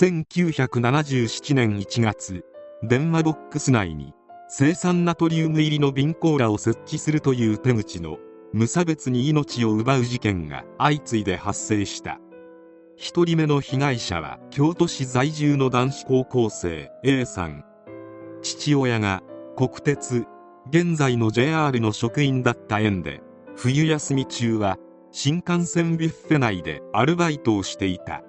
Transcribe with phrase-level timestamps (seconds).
[0.00, 2.44] 1977年1月
[2.84, 4.14] 電話ボックス内に
[4.48, 8.18] 生酸ナトリウム入りの瓶コーラを設置するという手口の
[8.52, 12.20] 無差別に命を奪う事件が相次いで発生した。
[12.96, 17.64] 1人目の被害者は京都市在住の男子高校生 A さん。
[18.40, 19.24] 父親が
[19.56, 20.26] 国鉄
[20.70, 23.20] 現在の JR の職員だった縁で
[23.56, 24.76] 冬休み中は
[25.10, 28.22] 新幹線ビュッフェ内でアルバイトをしていた。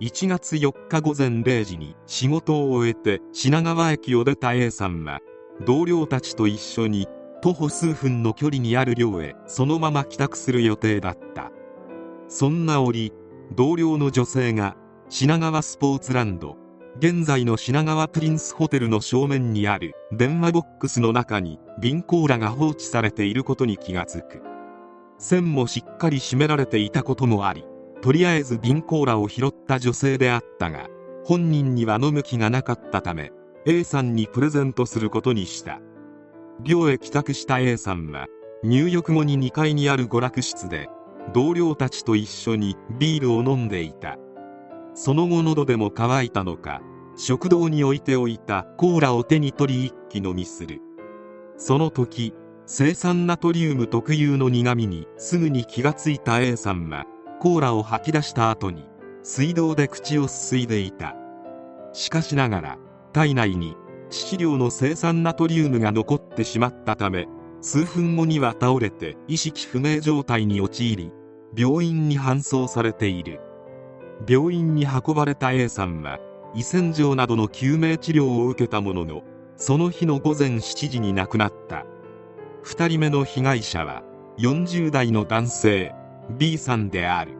[0.00, 5.18] 1月4日午前0時に仕事を終えて品川駅を出た A さんは
[5.66, 7.08] 同僚たちと一緒に
[7.42, 11.50] 徒歩数分の距離にある寮へそのまま帰宅する予定だった。
[12.28, 13.12] そんな折
[13.56, 14.76] 同僚の女性が
[15.08, 16.56] 品川スポーツランド
[16.98, 24.42] 現在の品川プリンスホテルの正面にある電話ボックスの中に瓶コーラが放置されていることに気がつく。
[25.18, 27.64] 線もしっかり締められていたこともあり
[28.00, 30.88] とりあえず瓶コーラを拾った女性であったが
[31.24, 33.32] 本人には飲む気がなかったため
[33.66, 35.80] A さんにプレゼントすることにした。
[36.62, 38.26] 寮へ帰宅した A さんは
[38.64, 40.88] 入浴後に2階にある娯楽室で
[41.32, 44.16] 同僚たちと一緒にビールを飲んでいた。
[44.94, 46.80] その後喉でも渇いたのか
[47.16, 50.80] 食堂に置いておいたコーラを手に取り一気飲みする。
[51.56, 52.32] その時
[52.66, 57.06] 生酸ナトリウム特有の苦味にすぐに気がついた A さんは
[57.40, 58.84] コーラを吐き出した後に
[59.22, 61.14] 水道で口をすすいでいた。
[61.92, 62.78] しかしながら
[63.12, 63.76] 体内に
[64.10, 67.26] 致死量の生酸ナトリウムが残ってしまったため
[67.60, 71.12] 数分後には倒れて意識不明状態に陥り
[71.56, 73.40] 病院に搬送されている。
[74.28, 76.18] 病院に運ばれた A さんは
[76.54, 79.22] 胃洗浄などの救命治療を受けたものの
[79.56, 81.84] その日の午前7時に亡くなった。
[82.64, 84.02] 2人目の被害者は
[84.38, 85.94] 40代の男性。
[86.30, 87.32] B さんである。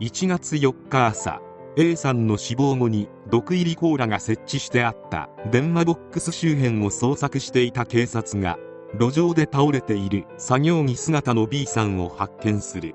[0.00, 1.40] 1月4日朝
[1.76, 8.58] A さんの死亡後に毒入りコーラが設置してあった電話ボックス周辺を捜索していた警察が
[8.98, 12.94] 路上で倒れている作業着姿の B さんを発見する。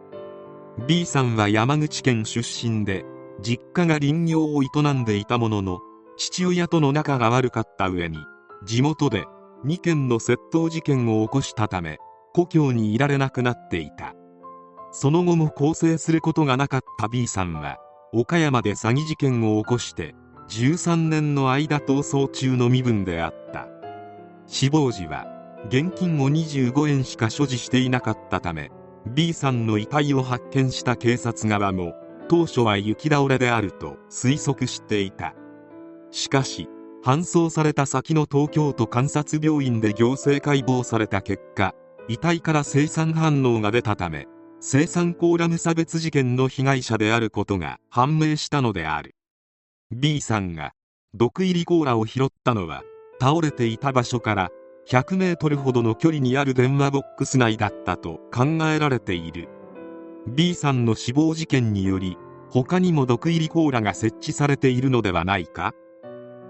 [0.88, 3.03] B さんは山口県出身で
[3.41, 5.79] 実家が林業を営んでいたものの
[6.16, 8.18] 父親との仲が悪かった上に
[8.66, 9.25] 地元で
[9.66, 11.97] 2件の窃盗事件を起こしたため
[12.34, 14.16] 故郷にいられなくなっていた。
[14.92, 17.78] その後も更生することがなかった B さんは
[18.12, 20.16] 岡山で詐欺事件を起こして
[20.50, 23.68] 13年の間逃走中の身分であった。
[24.48, 25.28] 死亡時は
[25.68, 28.72] 現金を25円しか所持していなかったため
[29.06, 31.94] B さんの遺体を発見した警察側も
[32.28, 35.36] 当初は雪倒れであると推測していた。
[36.12, 36.68] しかし
[37.06, 41.76] 搬送された先の東京都監察病院で行政解剖された結果
[42.08, 44.28] 遺体から生産反応が出たため
[44.62, 49.16] 生産コーラ無差別事件の被害者であることが判明したのである。
[49.90, 50.74] B さんが
[51.14, 52.84] 毒入りコーラを拾ったのは
[53.22, 54.50] 倒れていた場所から
[54.90, 59.47] 100メートルほどの距離にある電話ボックス内だったと考えられている。
[60.28, 62.18] B さんの死亡事件により
[62.50, 65.74] 他にも毒入りコーラが設置されているのではないか？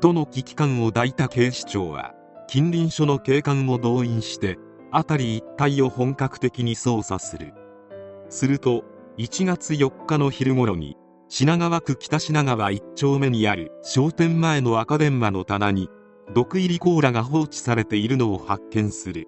[0.02, 2.16] との危機感を抱いた警視庁は
[2.48, 4.58] 近隣署の警官を動員して
[4.92, 7.54] 辺り一帯を本格的に捜査する。
[8.30, 8.84] すると
[9.18, 10.96] 1月4日の昼頃に
[11.28, 15.90] 品川区北品川1丁目にある商店前の赤電話の棚に
[16.34, 19.28] 毒入りコーラが放置されているのを発見する。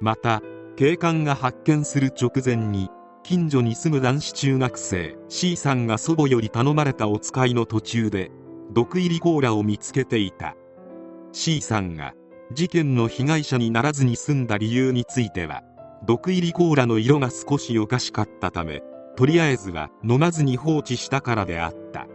[0.00, 0.42] また
[0.76, 2.90] 警官が発見する直前に
[3.22, 8.30] 近所に住む男子中学生 C さんが祖母より頼まれたお使いの途中で
[8.72, 10.54] 毒入りコーラを見つけていた。
[11.32, 12.14] C さんが
[12.52, 15.62] 事件の被害者にならずに済んだ理由については
[16.06, 18.80] 毒入りコーラの色が少しおかしかったため
[19.16, 22.06] とりあえずは飲まずに放置したからであった。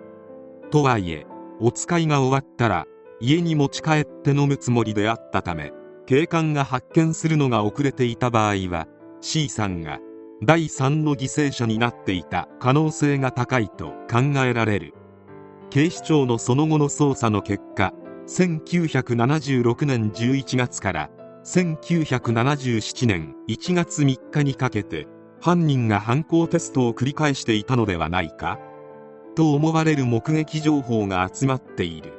[0.70, 1.26] とはいえ
[1.60, 2.86] お使いが終わったら
[3.20, 5.74] 家に持ち帰って飲むつもりであったため
[6.06, 8.88] 警官が発見するのが遅れていた場合は
[9.20, 10.00] C さんが
[10.42, 14.94] 第3の犠牲者になっていた可能性が高いと考えられる。
[15.70, 17.94] 警視庁のその後の捜査の結果
[18.28, 21.10] 1976年11月から
[21.44, 25.08] 1977年1月3日にかけて
[25.42, 28.60] 犯人が犯行テストを繰り返していたのではないか
[29.36, 32.14] と思われる目撃情報が集まっている。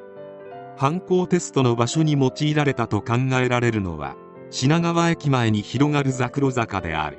[0.77, 4.17] 犯行テストの場所に用いられたと考えられるのは
[4.51, 7.19] 品川駅前に広がるザクロ坂である。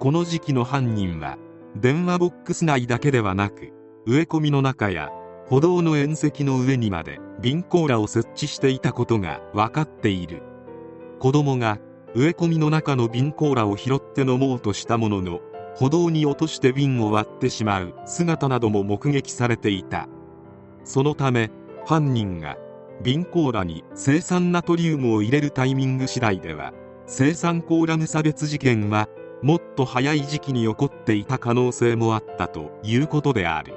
[0.00, 1.38] この時期の犯人は
[1.76, 3.70] 電話ボックス内だけではなく
[4.06, 5.10] 植え込みの中や
[5.46, 10.42] 歩道の縁石の上にまで瓶コーラを設置していたことが分かっている。
[11.22, 11.78] 子供が
[12.16, 15.38] 植え込みの中の瓶コーラを拾って飲もうとしたものの
[15.76, 20.08] 歩道に落として瓶を割ってしまう姿なども目撃されていた。
[20.82, 21.52] そのため
[21.86, 22.56] 犯人が
[23.04, 26.72] 瓶コーラに生酸ナトリウムを入れるタイミング次第では
[27.06, 29.08] 生酸コーラ無差別事件は
[29.42, 33.74] もっと早い時期に起こっていた可能性もあったということである。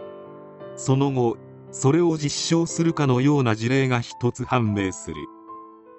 [0.78, 1.38] その後
[1.70, 5.18] それを実証するかのような事例が一つ判明する。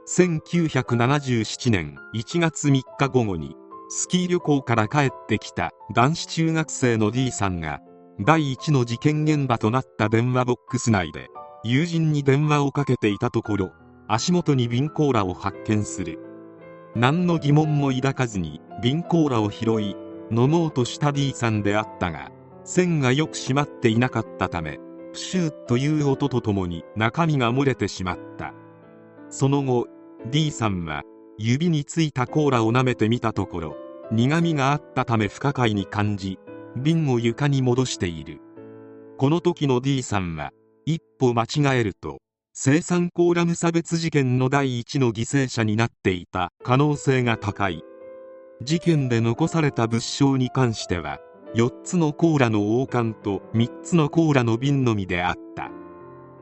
[0.09, 3.57] 1977年1月3日午後に
[3.89, 7.81] スキー旅行から帰ってきた男子中学生の D さんが
[8.21, 11.27] 第一の事件現場となった電話ボックス内で
[11.65, 13.73] 友人に電話をかけていたところ
[14.07, 16.21] 足元に瓶コーラを発見する。
[16.95, 19.97] 何の疑問も抱かずに瓶コーラを拾い
[20.31, 22.31] 飲もうとした D さんであったが
[22.63, 24.79] 栓がよく閉まっていなかったため
[25.13, 28.55] プシューという音とともに中身が漏れてしまった。
[29.29, 29.89] その後
[30.31, 31.03] D さんは
[31.39, 33.77] 指についたコーラを舐めてみたところ
[34.11, 36.39] 苦みがあったため不可解に感じ
[36.77, 38.41] 瓶を床に戻している。
[39.19, 40.53] この時の D さんは
[40.85, 42.19] 一歩間違えると
[42.53, 47.83] 生産コーラ無差別事件の第一の犠牲者になっていた可能性が高い。
[48.63, 51.19] 事件で残された物証に関しては
[51.55, 55.71] 4つのコーラの王冠と3つのコーラの瓶のみであった。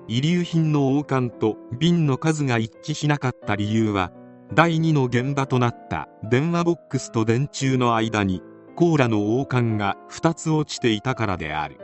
[0.07, 4.13] 遺留品の王冠と瓶の数が一致しなかった理由は
[4.53, 8.43] 第2の現場となった電話ボックスと電柱の間に
[8.77, 11.79] コーラの王冠が2つ落ちていたからである。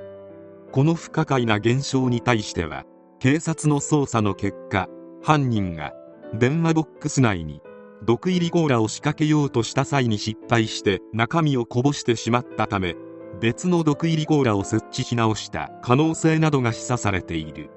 [0.73, 2.85] この不可解な現象に対しては
[3.19, 4.89] 警察の捜査の結果
[5.23, 5.93] 犯人が
[6.35, 7.61] 電話ボックス内に
[8.05, 12.95] 毒入りコーラを仕掛けようとした際に失敗して中身をこぼしてしまったため
[13.41, 17.71] 別の毒入りコーラを設置し直した可能性などが示唆されている。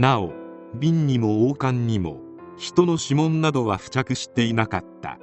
[0.00, 0.32] なお
[0.76, 2.22] 瓶にも王冠にも
[2.56, 5.18] 人の指紋などは付着していなかった。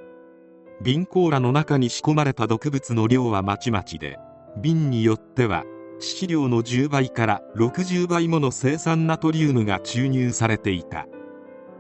[0.84, 4.20] 瓶コーラの中に仕込まれた毒物の量はまちまちで
[4.62, 5.64] 瓶によっては
[6.00, 11.08] 致死量の10倍から60倍もの生酸ナトリウムが注入されていた。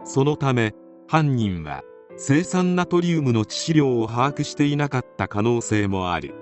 [0.03, 0.73] そのため
[1.07, 1.83] 犯人は
[2.17, 6.33] 生酸ナトリウムの致死量を把握していなかった可能性もある。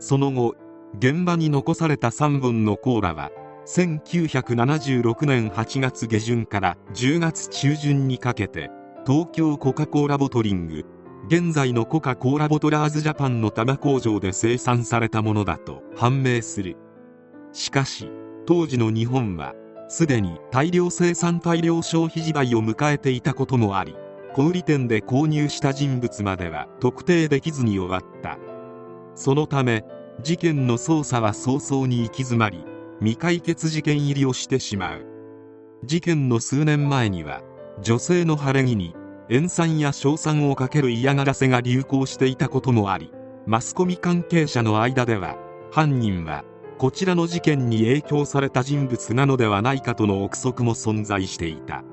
[0.00, 0.56] その後
[0.98, 3.30] 現場に残された3本のコーラは
[3.66, 8.70] 1976年8月下旬から10月中旬にかけて
[9.04, 10.84] 東京コカ・コーラボトリング
[11.26, 16.76] 現在のコカ・コーラボトラーズジャパンの多摩工場で生産されたものだと判明する。
[17.52, 18.08] しかし
[18.46, 19.54] 当時の日本は
[19.88, 23.96] すでに大量生産大量消費時代を迎えていたこともあり
[24.34, 28.38] 小売店で購入した人物までは特定できずに終わった。
[29.16, 29.84] そのため
[30.22, 32.64] 事件の捜査は早々に行き詰まり
[33.00, 35.06] 未解決事件入りをしてしまう。
[35.84, 37.42] 事件の数年前には
[37.82, 38.94] 女性の晴れ着に
[39.28, 43.12] 塩酸や硝酸をかける嫌がらせが流行していたこともあり
[43.46, 45.36] マスコミ関係者の間では
[45.70, 46.44] 犯人は
[46.78, 51.84] こちらの事件に影響された人物なのではないかとの憶測も存在していた。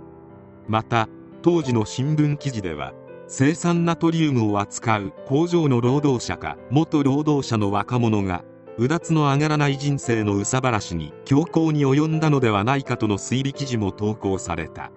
[0.68, 1.08] また
[1.42, 2.94] 当時の新聞記事では
[3.28, 8.44] 生産ナトリウムを扱う工場の労働者か元労働者の若者が
[8.78, 14.92] うだつの上がらない人生の憂さ晴らしに強行に及んだのではないかとの推理記事も投稿された。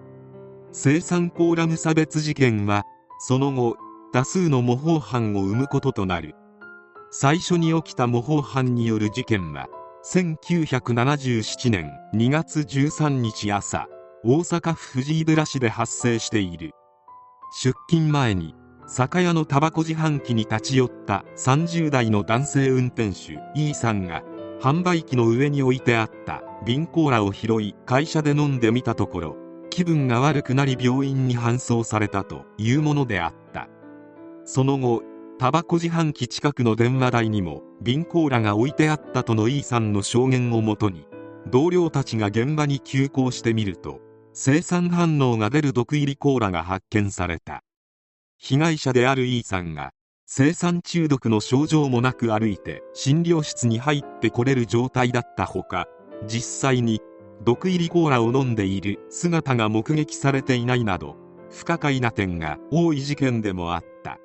[0.71, 2.83] 生産コーラ無差別事件は
[3.19, 3.77] その後
[4.13, 6.33] 多数の模倣犯を生むこととなる。
[7.11, 9.67] 最初に起きた模倣犯による事件は
[10.05, 13.87] 1977年2月13日朝
[14.23, 16.71] 大阪府藤井寺市で発生している。
[17.61, 18.55] 出勤前に
[18.89, 24.23] 酒屋のタバコ自販機に立ち寄った30代の男性運転手 E さんが
[24.61, 29.35] 販売機の上に置いてあった瓶コーラを拾い会社で飲んでみたところ
[29.69, 33.67] 気分が悪くなり病院に搬送されたというものであった。
[34.45, 35.03] その後
[35.37, 41.05] タバコ自販機近くの電話台にも瓶コーラが置いてあったとの E さんの証言をもとに
[41.51, 43.99] 同僚たちが現場に急行してみると
[44.33, 47.63] 生産反応が出る毒入りコーラが発見された。
[48.37, 49.91] 被害者である E さんが
[50.25, 55.87] 生産中毒の症状もなく歩いて診療室に入ってこれる状態だったほか
[56.27, 57.01] 実際に
[57.43, 61.15] 毒入りコーラを飲んでいる姿が目撃されていないなど
[61.49, 64.19] 不可解な点が多い事件でもあった。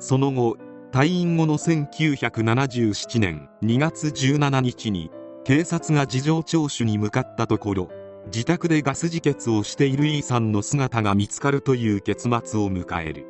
[0.00, 0.56] その後
[0.92, 5.10] 退院後の1977年2月17日に
[5.44, 7.88] 警察が事情聴取に向かったところ
[8.26, 13.26] 自宅でガス自決をしている E さんの姿が見つかるという結末を迎える。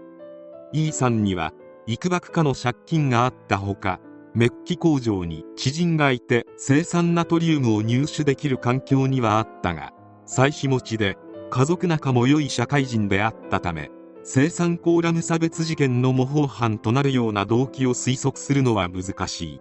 [0.73, 1.53] E さんには
[1.87, 4.01] 幾ばくかの借金があったほか
[4.35, 9.93] メッキ工場に知人がいて生産ナトリウムを入手できる環境にはあったが
[10.27, 11.17] 妻子持ちで
[11.51, 13.91] 家族仲も良い社会人であったため
[14.23, 19.61] 生産コーラ無差別事件の模倣犯となるような動機を推測するのは難しい。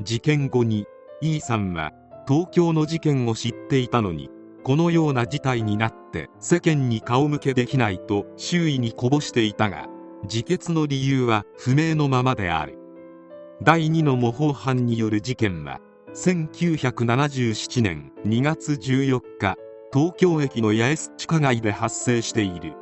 [0.00, 0.86] 事件後に
[1.20, 1.92] E さんは
[2.26, 4.30] 東京の事件を知っていたのに
[4.64, 9.88] このような事態になって世間に顔向けできないと周囲にこぼしていたが
[10.22, 12.78] 自決の理由は不明のままである。
[13.62, 15.80] 第2の模倣犯による事件は
[16.14, 19.56] 1977年2月14日
[19.92, 22.74] 東京駅の八重洲地下街で発生している。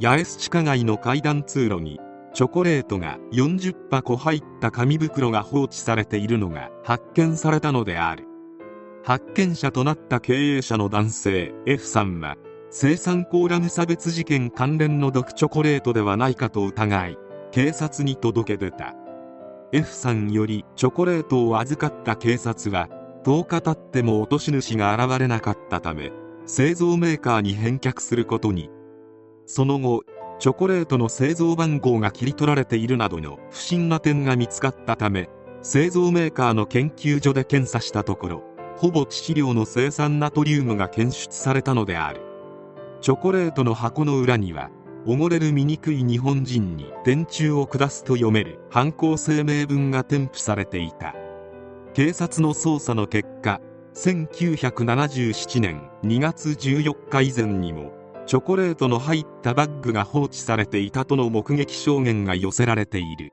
[0.00, 1.98] 八重洲地下街の階段通路に
[2.34, 8.27] チョコレートが40箱入った紙袋が放置されているのが発見されたのである。
[9.08, 12.36] 発見者となった経営者の男性 F さんは
[12.68, 17.18] 生産コーラム差別事件関連の毒チョコレートではないかと疑い
[17.50, 18.94] 警察に届け出た。
[19.72, 22.90] F さんよりチョコレートを預かった警察は
[23.24, 26.12] 10日経っても落とし主が現れなかったため
[26.44, 28.68] 製造メーカーに返却することに。
[29.46, 30.02] その後
[30.38, 35.30] チョコレートの製造番号が切り取られているなどの不審な点が見つかったため
[35.62, 38.47] 製造メーカーの研究所で検査したところ
[38.78, 42.22] ほぼ致死量の生産ナトリウムが検出されたのである。
[43.00, 44.70] チョコレートの箱の裏には
[45.04, 51.14] 溺れる醜い日本人に電柱を下すと読める犯行声明文が添付されていた。
[51.92, 53.60] 警察の捜査の結果
[53.94, 57.92] 1977年2月14日以前にも
[58.26, 63.32] チョコレートの入ったバッグが放置されていたとの目撃証言が寄せられている。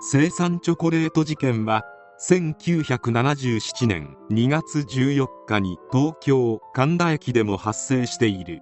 [0.00, 1.84] 生産チョコレート事件は
[2.22, 8.60] 1977年2月14日に東京神田駅でも発生している。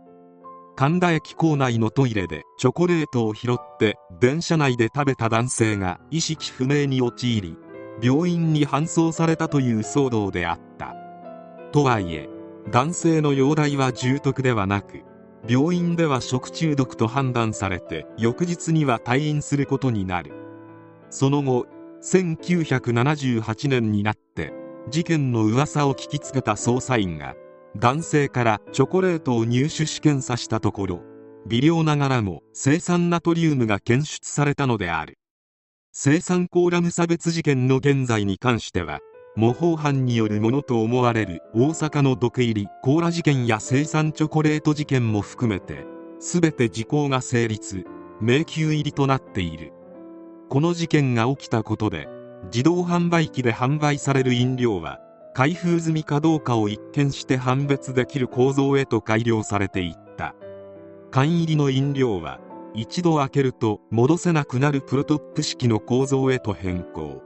[0.77, 7.57] 神田駅構内のトイレでチョコレートを拾って電車内で食べた男性が意識不明に陥り
[8.01, 10.95] 病院に搬送されたという騒動であった。
[11.73, 12.29] とはいえ
[12.71, 15.03] 男性の容体は重篤ではなく
[15.49, 20.33] 病院では食中毒と判断されて翌日には退院することになる。
[21.11, 21.67] その後
[22.03, 24.53] 1978年になって
[24.91, 27.35] 事件の噂を聞きつけた捜査員が
[27.77, 31.01] 男性からチョコレートを入手し検査したところ
[31.47, 35.19] 微量ながらも生産ナトリウムが検出されたのである。
[35.93, 39.01] 生産コーラム差別事件の現在に関しては
[39.35, 45.87] 模倣犯によるものと思われる大阪の毒入りコーラ事件や生産チョコレート事件も含めて
[46.21, 47.85] 全て時効が成立
[48.21, 49.73] 迷宮入りとなっている。
[50.49, 52.09] この事件が起きたことで
[52.45, 54.99] 自動販売機で販売される飲料は
[55.35, 60.35] 開封済みかどうかを一見して判別できる構造へと改良されていった。
[61.11, 62.41] 缶入りの飲料は
[62.75, 67.23] 一度開けると戻せなくなるプロトップ式の構造へと変更。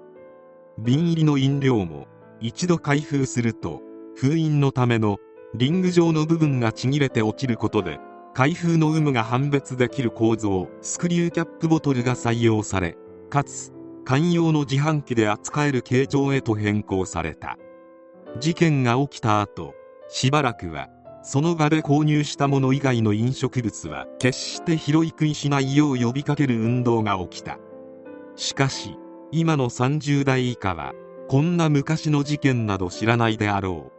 [0.78, 2.06] 瓶入りの飲料も
[2.40, 3.80] 一度開封すると
[4.16, 5.18] 封印のための
[5.54, 8.00] リング状の部分がちぎれて落ちることで
[8.34, 12.96] 開封の有無が判別できる構造スクリューキャップボトルが採用され
[13.32, 13.72] かつ
[14.04, 17.56] 寛容の自販機で扱える形状へと変更された。
[18.38, 19.72] 事件が起きた後
[20.10, 20.90] しばらくは
[21.22, 27.56] その場で購入したもの以外の飲食物は決して拾い食いしないよう呼びかける運動が起きた。
[28.36, 28.98] しかし
[29.30, 30.92] 今の30代以下は
[31.30, 33.90] こんな昔の事件など知らないであろ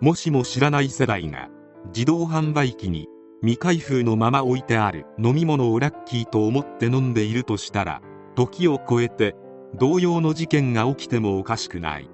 [0.00, 0.02] う。
[0.02, 1.50] もしも知らない世代が
[1.88, 3.08] 自動販売機に
[3.42, 8.00] 未開封のまま置いてある飲み物をラッキーと思って飲んでいるとしたら
[8.34, 9.36] 時を超えて
[9.74, 12.10] 同様の事件が起きてもおかしくない。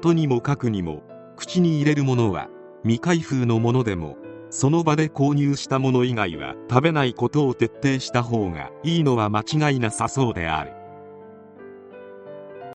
[0.00, 1.02] とにもかくにも
[1.36, 2.48] 口に入れるものは
[2.82, 4.16] 未開封のものでも
[4.50, 10.72] その場で購入したもの以外は食べないことを徹底した方がいいのは間違いなさそうである。